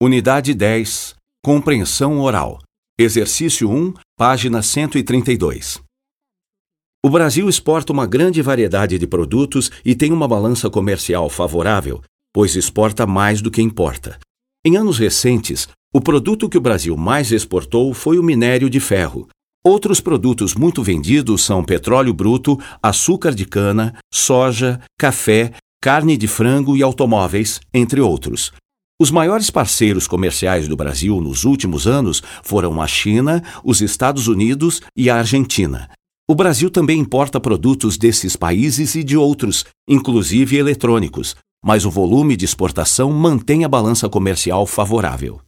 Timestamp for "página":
4.16-4.62